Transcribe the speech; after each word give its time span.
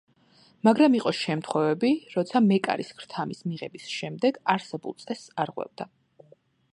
მაგრამ 0.67 0.95
იყო 0.99 1.11
შემთხვევები, 1.17 1.91
როცა 2.15 2.41
მეკარის 2.45 2.89
ქრთამის 3.01 3.43
მიღების 3.51 3.87
შემდეგ 3.99 4.41
არსებულ 4.55 4.97
წესს 5.05 5.31
არღვევდა. 5.45 5.89